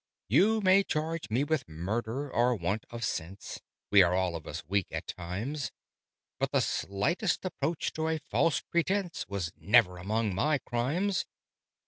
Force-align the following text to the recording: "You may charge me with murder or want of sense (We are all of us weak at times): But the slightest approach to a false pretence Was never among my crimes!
"You 0.29 0.61
may 0.61 0.81
charge 0.83 1.29
me 1.29 1.43
with 1.43 1.69
murder 1.69 2.27
or 2.33 2.55
want 2.55 2.85
of 2.89 3.03
sense 3.05 3.61
(We 3.91 4.01
are 4.01 4.15
all 4.15 4.35
of 4.35 4.47
us 4.47 4.63
weak 4.67 4.87
at 4.91 5.05
times): 5.05 5.71
But 6.39 6.51
the 6.51 6.61
slightest 6.61 7.45
approach 7.45 7.93
to 7.93 8.07
a 8.07 8.17
false 8.31 8.61
pretence 8.61 9.27
Was 9.27 9.51
never 9.55 9.99
among 9.99 10.33
my 10.33 10.57
crimes! 10.57 11.27